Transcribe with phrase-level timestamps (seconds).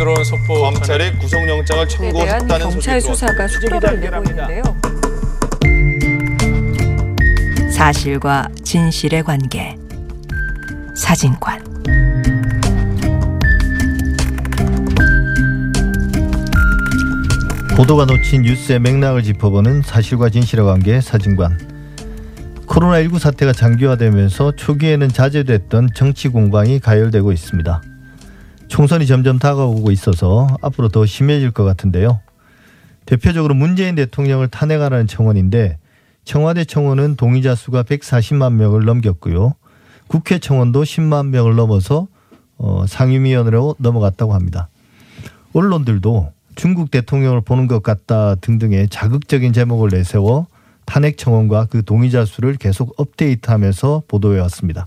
[0.00, 4.62] 들어온 속보 검찰이 구속영장을 에 대한 청구했다는 경찰 소식이 수사가 속도를 내고 있는데요.
[7.70, 9.76] 사실과 진실의 관계.
[10.96, 11.62] 사진관.
[17.76, 21.58] 보도가 놓친 뉴스의 맥락을 짚어보는 사실과 진실의 관계 사진관.
[22.66, 27.82] 코로나19 사태가 장기화되면서 초기에는 자제됐던 정치 공방이 가열되고 있습니다.
[28.70, 32.20] 총선이 점점 다가오고 있어서 앞으로 더 심해질 것 같은데요.
[33.04, 35.76] 대표적으로 문재인 대통령을 탄핵하라는 청원인데
[36.24, 39.54] 청와대 청원은 동의자 수가 140만 명을 넘겼고요.
[40.06, 42.06] 국회 청원도 10만 명을 넘어서
[42.58, 44.68] 어, 상임위원회로 넘어갔다고 합니다.
[45.52, 50.46] 언론들도 중국 대통령을 보는 것 같다 등등의 자극적인 제목을 내세워
[50.86, 54.86] 탄핵 청원과 그 동의자 수를 계속 업데이트하면서 보도해 왔습니다.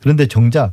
[0.00, 0.72] 그런데 정작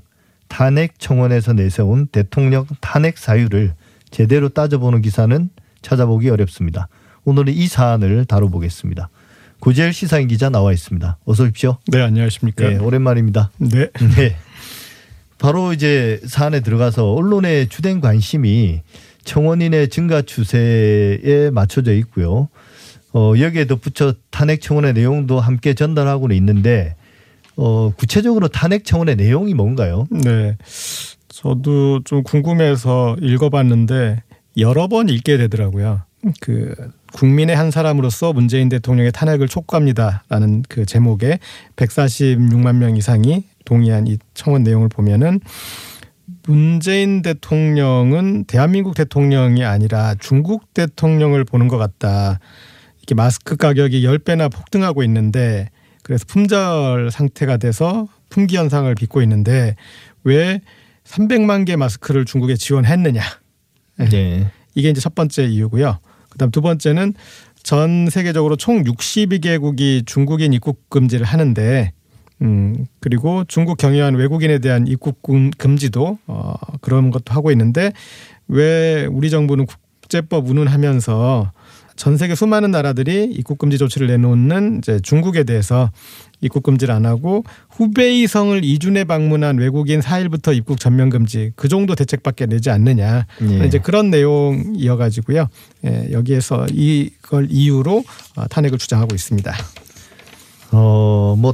[0.52, 3.74] 탄핵 청원에서 내세운 대통령 탄핵 사유를
[4.12, 5.49] 제대로 따져보는 기사는
[5.82, 6.90] 찾아보기 어렵습니다.
[7.24, 9.10] 오늘은 이 사안을 다뤄보겠습니다.
[9.62, 11.18] 고재열 시사인 기자 나와 있습니다.
[11.24, 11.77] 어서 오십시오.
[11.88, 12.68] 네, 안녕하십니까.
[12.68, 13.49] 네, 오랜만입니다.
[13.60, 13.88] 네.
[14.18, 14.35] 네.
[15.40, 18.82] 바로 이제 사안에 들어가서 언론의 주된 관심이
[19.24, 22.49] 청원인의 증가 추세에 맞춰져 있고요.
[23.13, 26.96] 어, 여기에 덧붙여 탄핵 청원의 내용도 함께 전달하고는 있는데
[27.57, 30.07] 어, 구체적으로 탄핵 청원의 내용이 뭔가요?
[30.10, 30.57] 네.
[31.30, 34.24] 저도 좀 궁금해서 읽어봤는데
[34.58, 36.02] 여러 번 읽게 되더라고요.
[36.40, 36.76] 그
[37.13, 41.40] 국민의 한 사람으로서 문재인 대통령의 탄핵을 촉구합니다라는 그 제목에
[41.76, 45.40] 146만 명 이상이 동의한 이 청원 내용을 보면은
[46.43, 52.40] 문재인 대통령은 대한민국 대통령이 아니라 중국 대통령을 보는 것 같다.
[52.99, 55.70] 이렇게 마스크 가격이 10배나 폭등하고 있는데
[56.04, 59.76] 그래서 품절 상태가 돼서 품귀 현상을 빚고 있는데
[60.24, 60.62] 왜
[61.05, 63.21] 300만 개 마스크를 중국에 지원했느냐.
[64.09, 64.52] 네.
[64.75, 66.00] 이게 이제 첫 번째 이유고요.
[66.30, 67.14] 그다음 두 번째는
[67.64, 71.92] 전 세계적으로 총 62개국이 중국인 입국 금지를 하는데
[72.42, 77.92] 음 그리고 중국 경유한 외국인에 대한 입국 금- 금지도 어 그런 것도 하고 있는데
[78.48, 81.52] 왜 우리 정부는 국제법 운운하면서
[82.01, 85.91] 전 세계 수많은 나라들이 입국 금지 조치를 내놓는 이제 중국에 대해서
[86.41, 91.94] 입국 금지를 안 하고 후베이 성을 이준해 방문한 외국인 4일부터 입국 전면 금지 그 정도
[91.94, 93.67] 대책밖에 내지 않느냐 예.
[93.67, 95.47] 이제 그런 내용이어가지고요.
[95.85, 98.03] 예, 여기에서 이걸 이유로
[98.35, 99.53] 어, 탄핵을 주장하고 있습니다.
[100.72, 101.53] 어, 뭐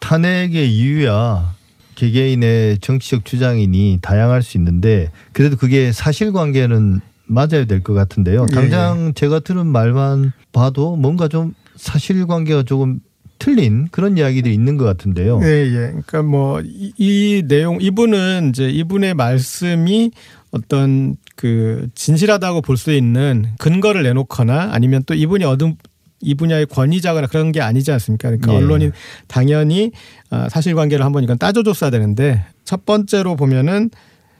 [0.00, 1.54] 탄핵의 이유야
[1.94, 8.46] 개개인의 정치적 주장이니 다양할 수 있는데 그래도 그게 사실관계는 맞아야 될 것 같은데요.
[8.50, 8.54] 예.
[8.54, 13.00] 당장 제가 들은 말만 봐도 뭔가 좀 사실관계가 조금
[13.38, 15.40] 틀린 그런 이야기들이 있는 것 같은데요.
[15.42, 15.70] 예, 예.
[15.88, 20.10] 그러니까 뭐 이 내용 이분은 이제 이분의 말씀이
[20.50, 25.76] 어떤 그 진실하다고 볼 수 있는 근거를 내놓거나 아니면 또 이분이 얻은
[26.20, 28.28] 이 분야의 권위자거나 그런 게 아니지 않습니까?
[28.30, 28.56] 그러니까 예.
[28.56, 28.90] 언론이
[29.26, 29.90] 당연히
[30.30, 33.90] 어, 사실관계를 한번 이건 따져줬어야 되는데 첫 번째로 보면은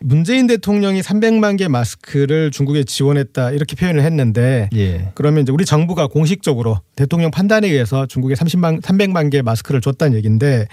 [0.07, 5.11] 문재인 대통령이 300만 개 마스크를 중국에 지원했다 이렇게 표현을 했는데 예.
[5.15, 10.67] 그러면 이제 우리 정부가 공식적으로 대통령 판단에 의해서 중국에 30만 300만 개 마스크를 줬다는 얘기인데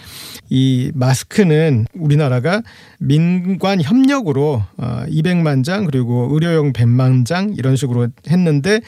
[0.50, 2.62] 이 마스크는 우리나라가
[3.00, 8.82] 민관 협력으로 어 200만 장 그리고 의료용 100만 장 이런 식으로 했는데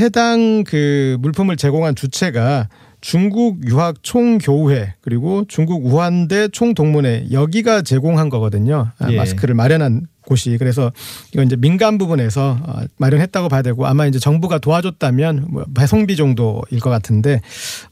[0.00, 2.68] 해당 그 물품을 제공한 주체가
[3.00, 8.90] 중국 유학 총교회 그리고 중국 우한대 총동문회 여기가 제공한 거거든요.
[8.98, 9.16] 아, 예.
[9.16, 10.92] 마스크를 마련한 곳이 그래서
[11.32, 16.80] 이건 이제 민간 부분에서 어, 마련했다고 봐야 되고 아마 이제 정부가 도와줬다면 뭐 배송비 정도일
[16.80, 17.40] 것 같은데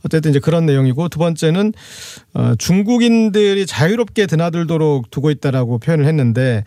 [0.04, 1.72] 어쨌든 이제 그런 내용이고 두 번째는
[2.34, 6.64] 어, 중국인들이 자유롭게 드나들도록 두고 있다라고 표현을 했는데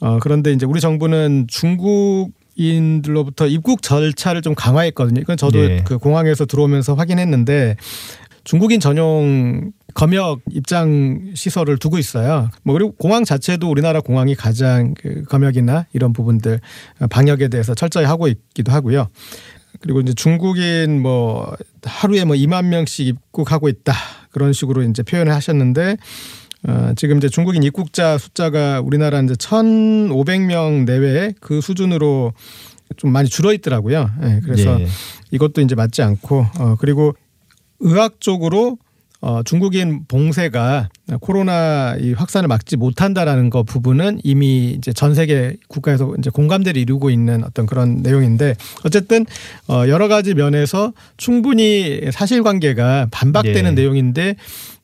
[0.00, 5.20] 어, 그런데 이제 우리 정부는 중국 인들로부터 입국 절차를 좀 강화했거든요.
[5.20, 5.84] 이건 저도 예.
[5.86, 7.76] 그 공항에서 들어오면서 확인했는데
[8.44, 12.50] 중국인 전용 검역 입장 시설을 두고 있어요.
[12.62, 16.60] 뭐 그리고 공항 자체도 우리나라 공항이 가장 그 검역이나 이런 부분들
[17.10, 19.08] 방역에 대해서 철저히 하고 있기도 하고요.
[19.80, 23.94] 그리고 이제 중국인 뭐 하루에 뭐 2만 명씩 입국하고 있다
[24.30, 25.96] 그런 식으로 이제 표현을 하셨는데
[26.68, 32.32] 어, 지금 이제 중국인 입국자 숫자가 우리나라 이제 1,500명 내외의 그 수준으로
[32.96, 34.10] 좀 많이 줄어 있더라고요.
[34.22, 34.86] 예, 그래서 예.
[35.30, 37.14] 이것도 이제 맞지 않고 어, 그리고
[37.80, 38.78] 의학적으로
[39.22, 40.88] 어, 중국인 봉쇄가
[41.20, 47.08] 코로나 이 확산을 막지 못한다라는 거 부분은 이미 이제 전 세계 국가에서 이제 공감대를 이루고
[47.10, 49.24] 있는 어떤 그런 내용인데 어쨌든
[49.68, 53.82] 어, 여러 가지 면에서 충분히 사실관계가 반박되는 네.
[53.82, 54.34] 내용인데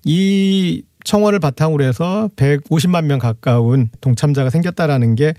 [0.05, 5.35] 이 청원을 바탕으로 해서 150만 명 가까운 동참자가 생겼다라는 게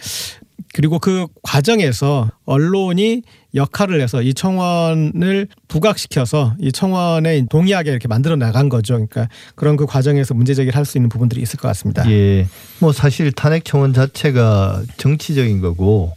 [0.73, 3.23] 그리고 그 과정에서 언론이
[3.55, 8.93] 역할을 해서 이 청원을 부각시켜서 이 청원에 동의하게 이렇게 만들어 나간 거죠.
[8.93, 12.09] 그러니까 그런 그 과정에서 문제 제기를 할 수 있는 부분들이 있을 것 같습니다.
[12.11, 12.47] 예.
[12.79, 16.13] 뭐 사실 탄핵 청원 자체가 정치적인 거고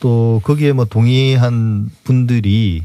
[0.00, 2.82] 또 거기에 뭐 동의한 분들이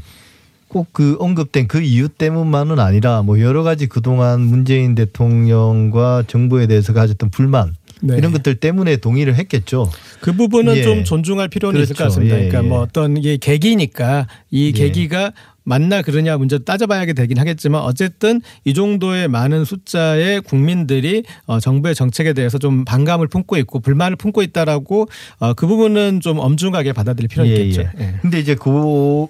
[0.72, 6.92] 꼭 그 언급된 그 이유 때문만은 아니라 뭐 여러 가지 그동안 문재인 대통령과 정부에 대해서
[6.92, 8.16] 가졌던 불만 네.
[8.16, 9.90] 이런 것들 때문에 동의를 했겠죠.
[10.20, 10.82] 그 부분은 예.
[10.82, 12.14] 좀 존중할 필요는 있을 것 그렇죠.
[12.16, 12.36] 같습니다.
[12.36, 12.68] 예, 그러니까 예.
[12.68, 14.72] 뭐 어떤 이게 계기니까 이 예.
[14.72, 15.32] 계기가
[15.64, 22.32] 맞나 그러냐 문제 따져봐야 되긴 하겠지만 어쨌든 이 정도의 많은 숫자의 국민들이 어, 정부의 정책에
[22.32, 25.08] 대해서 좀 반감을 품고 있고 불만을 품고 있다라고
[25.38, 27.82] 어, 그 부분은 좀 엄중하게 받아들일 필요는 예, 있겠죠.
[27.82, 28.02] 예.
[28.02, 28.14] 예.
[28.20, 29.28] 근데 이제 그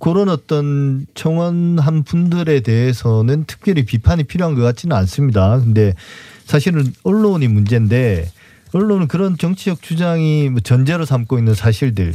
[0.00, 5.58] 그런 어떤 청원한 분들에 대해서는 특별히 비판이 필요한 것 같지는 않습니다.
[5.60, 5.94] 근데
[6.44, 8.30] 사실은 언론이 문제인데
[8.72, 12.14] 언론은 그런 정치적 주장이 뭐 전제로 삼고 있는 사실들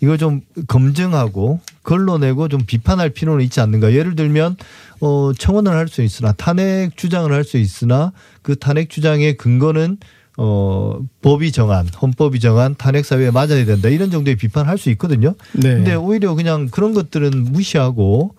[0.00, 3.92] 이거 좀 검증하고 걸러내고 좀 비판할 필요는 있지 않는가.
[3.92, 4.56] 예를 들면
[5.00, 9.98] 어 청원을 할 수 있으나 탄핵 주장을 할 수 있으나 그 탄핵 주장의 근거는
[10.38, 15.34] 어 법이 정한 헌법이 정한 탄핵 사회에 맞아야 된다 이런 정도의 비판할 수 있거든요.
[15.52, 15.74] 네.
[15.74, 18.34] 근데 오히려 그냥 그런 것들은 무시하고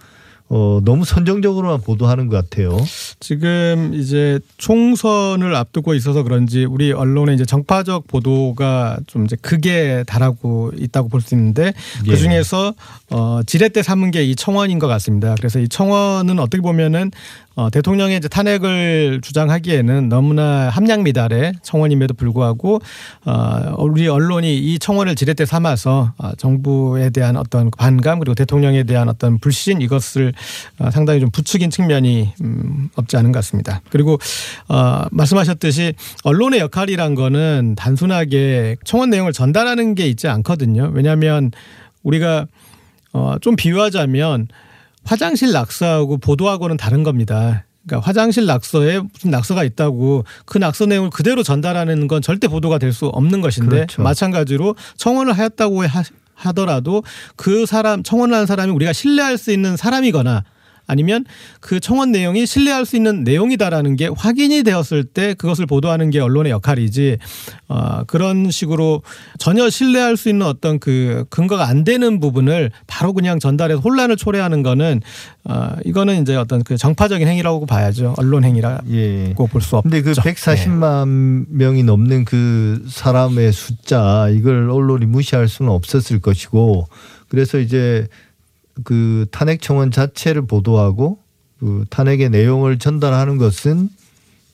[0.56, 2.78] 어 너무 선정적으로만 보도하는 것 같아요.
[3.20, 10.74] 지금 이제 총선을 앞두고 있어서 그런지 우리 언론의 이제 정파적 보도가 좀 이제 극에 달하고
[10.78, 11.74] 있다고 볼 수 있는데
[12.06, 12.10] 예.
[12.12, 12.74] 그 중에서
[13.10, 15.34] 어 지렛대 삼은 게 이 청원인 것 같습니다.
[15.38, 17.12] 그래서 이 청원은 어떻게 보면은
[17.56, 22.80] 어 대통령의 이제 탄핵을 주장하기에는 너무나 함량 미달의 청원임에도 불구하고
[23.26, 29.08] 어 우리 언론이 이 청원을 지렛대 삼아서 어 정부에 대한 어떤 반감 그리고 대통령에 대한
[29.10, 30.43] 어떤 불신 이것을 어
[30.92, 33.82] 상당히 좀 부추긴 측면이 음 없지 않은 것 같습니다.
[33.90, 34.20] 그리고
[34.68, 35.94] 어 말씀하셨듯이
[36.24, 40.92] 언론의 역할이란 거는 단순하게 청원 내용을 전달하는 게 있지 않거든요.
[40.94, 41.52] 왜냐하면
[42.04, 42.48] 우리가
[43.14, 44.48] 어, 좀 비유하자면
[45.04, 47.66] 화장실 낙서하고 보도하고는 다른 겁니다.
[47.86, 52.94] 그러니까 화장실 낙서에 무슨 낙서가 있다고 그 낙서 내용을 그대로 전달하는 건 절대 보도가 될
[52.94, 54.02] 수 없는 것인데 그렇죠.
[54.02, 55.84] 마찬가지로 청원을 하였다고
[56.44, 57.04] 하- 하더라도
[57.36, 60.44] 그 사람 청원을 한 사람이 우리가 신뢰할 수 있는 사람이거나
[60.88, 61.26] 아니면
[61.60, 66.52] 그 청원 내용이 신뢰할 수 있는 내용이다라는 게 확인이 되었을 때 그것을 보도하는 게 언론의
[66.52, 67.18] 역할이지
[67.68, 69.02] 어, 그런 식으로
[69.40, 74.64] 전혀 신뢰할 수 있는 어떤 그 근거가 안 되는 부분을 바로 그냥 전달해서 혼란을 초래하는
[74.64, 75.02] 거는
[75.46, 79.34] 어, 이거는 이제 어떤 그 정파적인 행위라고 봐야죠 언론 행위라고 예.
[79.50, 79.90] 볼수 없죠.
[79.90, 86.88] 근데 그 140만 명이 넘는 그 사람의 숫자 이걸 언론이 무시할 수는 없었을 것이고
[87.28, 88.08] 그래서 이제
[88.84, 91.20] 그 탄핵 청원 자체를 보도하고
[91.60, 93.90] 그 탄핵의 내용을 전달하는 것은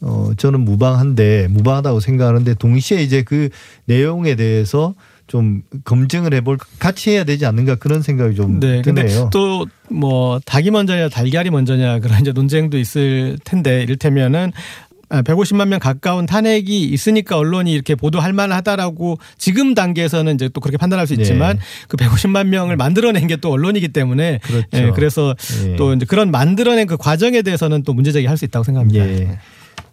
[0.01, 3.49] 어 저는 무방한데 무방하다고 생각하는데 동시에 이제 그
[3.85, 4.95] 내용에 대해서
[5.27, 9.29] 좀 검증을 해볼 같이 해야 되지 않는가 그런 생각이 좀 네, 드네요.
[9.31, 16.27] 또뭐 닭이 먼저냐 달걀이 먼저냐 그런 이제 논쟁도 있을 텐데 이를테면은 아, 150만 명 가까운
[16.27, 21.63] 탄핵이 있으니까 언론이 이렇게 보도할 만하다라고 지금 단계에서는 이제 또 그렇게 판단할 수 있지만 네.
[21.87, 24.67] 그 150만 명을 만들어낸 게 또 언론이기 때문에 그렇죠.
[24.73, 25.35] 예, 그래서
[25.65, 25.75] 예.
[25.75, 29.05] 또 이제 그런 만들어낸 그 과정에 대해서는 또 문제 제기할 수 있다고 생각합니다.
[29.07, 29.39] 예.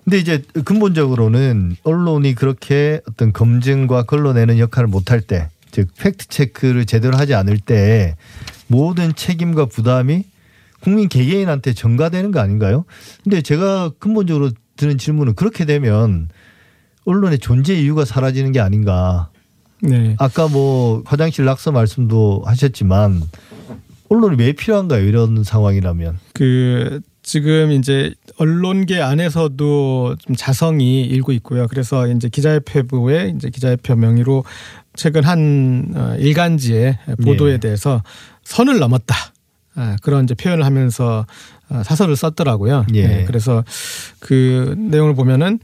[0.05, 7.17] 근데 이제 근본적으로는 언론이 그렇게 어떤 검증과 걸러내는 역할을 못할 때, 즉 팩트 체크를 제대로
[7.17, 8.17] 하지 않을 때
[8.69, 10.25] 모든 책임과 부담이
[10.81, 12.85] 국민 개개인한테 전가되는 거 아닌가요?
[13.25, 16.29] 근데 제가 근본적으로 드는 질문은 그렇게 되면
[17.05, 19.31] 언론의 존재 이유가 사라지는 게 아닌가.
[19.83, 20.17] 네.
[20.19, 23.23] 아까 뭐 화장실 낙서 말씀도 하셨지만
[24.09, 25.05] 언론이 왜 필요한가요?
[25.05, 26.19] 이런 상황이라면.
[26.35, 31.67] 그 지금 이제 언론계 안에서도 좀 자성이 일고 있고요.
[31.67, 34.45] 그래서 이제 기자협회부의 이제 기자협회 명의로
[34.95, 37.59] 최근 한 어, 일간지의 보도에 예.
[37.59, 38.03] 대해서
[38.45, 39.15] 선을 넘었다.
[39.77, 41.27] 아, 그런 이제 표현을 하면서
[41.69, 42.87] 어, 사설을 썼더라고요.
[42.95, 43.07] 예.
[43.07, 43.65] 네, 그래서
[44.19, 45.59] 그 내용을 보면은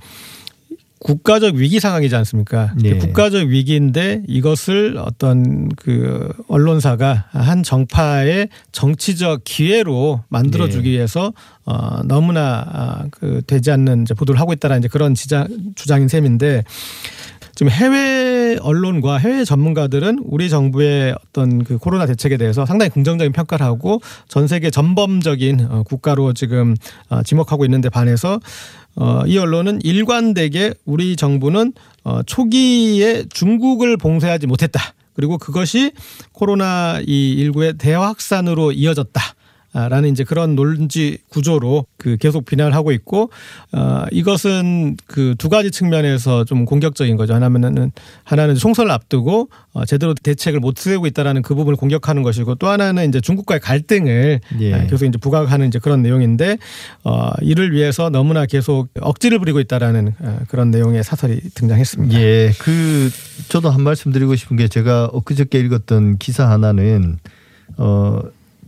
[1.03, 2.73] 국가적 위기 상황이지 않습니까?
[2.85, 2.95] 예.
[2.97, 10.93] 국가적 위기인데 이것을 어떤 그 언론사가 한 정파의 정치적 기회로 만들어주기 예.
[10.95, 11.33] 위해서
[11.65, 16.63] 어 너무나 아, 그 되지 않는 이제 보도를 하고 있다라는 이제 그런 지장 주장인 셈인데
[17.55, 23.65] 지금 해외 언론과 해외 전문가들은 우리 정부의 어떤 그 코로나 대책에 대해서 상당히 긍정적인 평가를
[23.65, 26.75] 하고 전 세계 전범적인 어, 국가로 지금
[27.09, 28.41] 어, 지목하고 있는데 반해서
[28.97, 31.73] 어, 이 언론은 일관되게 우리 정부는
[32.05, 34.81] 어, 초기에 중국을 봉쇄하지 못했다.
[35.15, 35.93] 그리고 그것이
[36.33, 39.21] 코로나 이 19의 대확산으로 이어졌다.
[39.73, 43.31] 있다라는 이제 그런 논지 구조로 그 계속 비난을 하고 있고
[43.73, 47.35] 어 이것은 그 두 가지 측면에서 좀 공격적인 거죠.
[47.35, 47.91] 하나는
[48.23, 53.09] 하나는 총선을 앞두고 어 제대로 대책을 못 세우고 있다라는 그 부분을 공격하는 것이고 또 하나는
[53.09, 54.87] 이제 중국과의 갈등을 예.
[54.89, 56.59] 계속 이제 부각하는 이제 그런 내용인데
[57.05, 62.21] 어 이를 위해서 너무나 계속 억지를 부리고 있다라는 어, 그런 내용의 사설이 등장했습니다.
[62.21, 63.11] 예, 그
[63.49, 67.19] 저도 한 말씀 드리고 싶은 게 제가 엊그저께 읽었던 기사 하나는
[67.79, 68.21] 어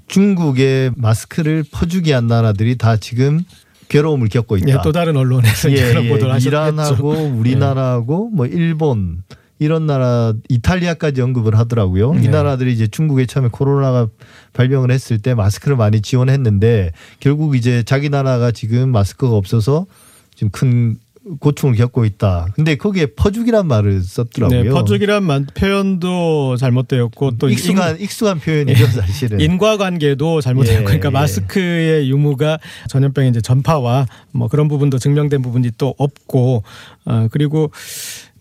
[0.07, 3.43] 중국의 마스크를 퍼주기 한 나라들이 다 지금
[3.89, 4.69] 괴로움을 겪고 있다.
[4.69, 6.49] 예, 또 다른 언론에서 이제 그런 보도를 하셨죠.
[6.49, 9.23] 이란하고 우리나라하고 뭐 일본
[9.59, 12.15] 이런 나라 이탈리아까지 언급을 하더라고요.
[12.15, 12.29] 이 네.
[12.29, 14.09] 나라들이 이제 중국에 처음에 코로나가
[14.53, 19.87] 발병을 했을 때 마스크를 많이 지원했는데 결국 이제 자기 나라가 지금 마스크가 없어서
[20.35, 20.97] 지금 큰
[21.41, 22.49] 고충을 겪고 있다.
[22.55, 24.63] 근데 거기에 퍼주기란 말을 썼더라고요.
[24.65, 29.41] 네, 퍼주기란 만- 표현도 잘못되었고 또 익숙한 익숙한 표현이죠, 사실은.
[29.41, 31.13] 인과관계도 잘못되었고 예, 그러니까 예.
[31.13, 36.63] 마스크의 유무가 전염병의 이제 전파와 뭐 그런 부분도 증명된 부분이 또 없고
[37.07, 37.71] 어 그리고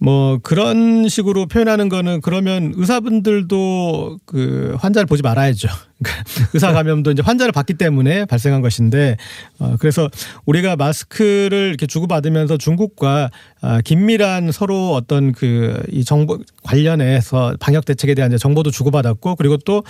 [0.04, 5.70] 뭐 그런 식으로 표현하는 거는 그러면 의사분들도 그 환자를 보지 말아야죠.
[6.04, 9.16] 그러니까 의사 감염도 이제 환자를 봤기 때문에 발생한 것인데
[9.60, 10.10] 어 그래서
[10.46, 13.30] 우리가 마스크를 이렇게 주고받으면서 중국과
[13.62, 19.58] 아, 긴밀한 서로 어떤 그 이 정보 관련해서 방역 대책에 대한 이제 정보도 주고받았고 그리고
[19.58, 19.84] 또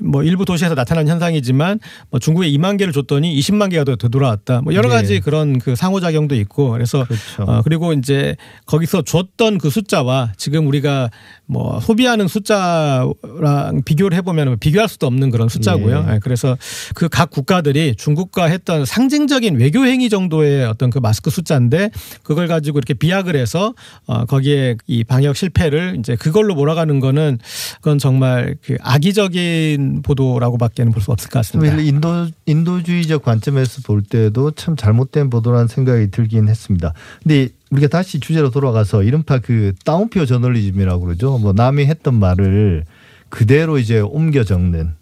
[0.00, 4.62] 뭐 일부 도시에서 나타난 현상이지만 뭐 중국에 2만 개를 줬더니 20만 개가 더 되돌아왔다.
[4.62, 4.94] 뭐 여러 네.
[4.94, 7.42] 가지 그런 그 상호작용도 있고 그래서 그렇죠.
[7.42, 11.10] 어, 그리고 이제 거기서 줬던 그 숫자와 지금 우리가
[11.46, 16.06] 뭐 소비하는 숫자랑 비교를 해보면 비교할 수도 없는 그런 숫자고요.
[16.08, 16.14] 예.
[16.14, 16.56] 예, 그래서
[16.94, 21.90] 그 각 국가들이 중국과 했던 상징적인 외교 행위 정도의 어떤 그 마스크 숫자인데
[22.22, 23.74] 그걸 가지고 이렇게 비약을 해서
[24.06, 27.38] 어, 거기에 이 방역 실패를 이제 그걸로 몰아가는 거는
[27.76, 31.76] 그건 정말 그 악의적인 보도라고밖에는 볼 수 없을 것 같습니다.
[31.80, 36.92] 인도 인도주의적 관점에서 볼 때도 참 잘못된 보도라는 생각이 들긴 했습니다.
[37.22, 41.38] 근데 우리가 다시 주제로 돌아가서 이른바 그 따옴표 저널리즘이라고 그러죠.
[41.38, 42.84] 뭐 남이 했던 말을
[43.28, 44.94] 그대로 이제 옮겨 적는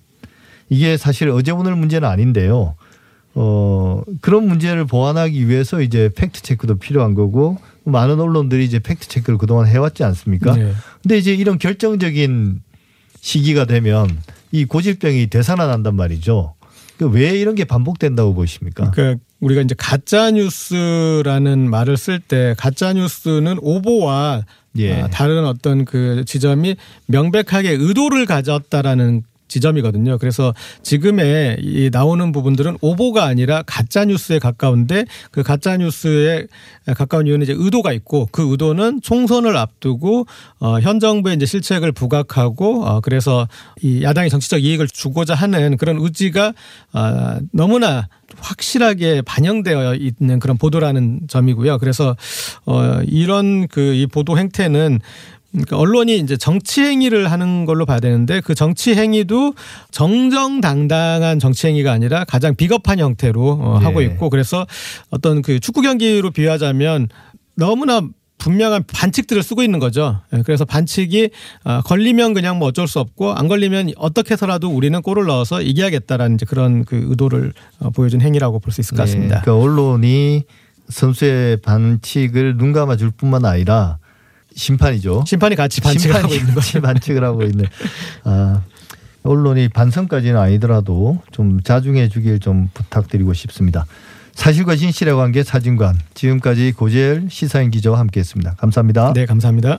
[0.68, 2.74] 이게 사실 어제 오늘 문제는 아닌데요.
[3.34, 9.38] 어 그런 문제를 보완하기 위해서 이제 팩트 체크도 필요한 거고 많은 언론들이 이제 팩트 체크를
[9.38, 10.56] 그동안 해왔지 않습니까?
[10.56, 10.72] 네.
[11.02, 12.62] 근데 이제 이런 결정적인
[13.20, 14.08] 시기가 되면
[14.50, 16.55] 이 고질병이 되살아난단 말이죠.
[16.98, 18.90] 그 왜 이런 게 반복된다고 보십니까?
[18.90, 24.44] 그러니까 우리가 이제 가짜 뉴스라는 말을 쓸 때 가짜 뉴스는 오보와
[24.78, 25.02] 예.
[25.02, 26.76] 아, 다른 어떤 그 지점이
[27.06, 30.18] 명백하게 의도를 가졌다라는 지점이거든요.
[30.18, 36.46] 그래서 지금의 이 나오는 부분들은 오보가 아니라 가짜 뉴스에 가까운데 그 가짜 뉴스에
[36.96, 40.26] 가까운 이유는 이제 의도가 있고 그 의도는 총선을 앞두고
[40.60, 43.48] 어, 현 정부의 이제 실책을 부각하고 어, 그래서
[43.82, 46.52] 이 야당의 정치적 이익을 주고자 하는 그런 의지가
[46.92, 51.78] 아, 너무나 확실하게 반영되어 있는 그런 보도라는 점이고요.
[51.78, 52.16] 그래서
[52.66, 55.00] 어 이런 그 이 보도 행태는
[55.56, 59.54] 그러니까 언론이 이제 정치 행위를 하는 걸로 봐야 되는데 그 정치 행위도
[59.90, 64.06] 정정당당한 정치 행위가 아니라 가장 비겁한 형태로 어, 하고 예.
[64.06, 64.66] 있고 그래서
[65.10, 67.08] 어떤 그 축구 경기로 비유하자면
[67.54, 68.02] 너무나
[68.38, 70.20] 분명한 반칙들을 쓰고 있는 거죠.
[70.34, 71.30] 예, 그래서 반칙이
[71.64, 76.34] 아, 걸리면 그냥 뭐 어쩔 수 없고 안 걸리면 어떻게 해서라도 우리는 골을 넣어서 이겨야겠다라는
[76.36, 79.36] 이제 그런 그 의도를 어, 보여준 행위라고 볼 수 있을 것 같습니다.
[79.36, 80.44] 네, 그러니까 언론이
[80.90, 83.98] 선수의 반칙을 눈 감아줄 뿐만 아니라
[84.56, 85.24] 심판이죠.
[85.26, 86.80] 심판이 같이 반칙을 하고 있는 거죠.
[86.80, 87.66] 반칙을 하고 있는.
[88.24, 88.62] 아,
[89.22, 93.86] 언론이 반성까지는 아니더라도 좀 자중해 주길 좀 부탁드리고 싶습니다.
[94.32, 98.56] 사실과 진실의 관계 사진관 지금까지 고재열 시사인 기자와 함께했습니다.
[98.56, 99.12] 감사합니다.
[99.14, 99.78] 네, 감사합니다.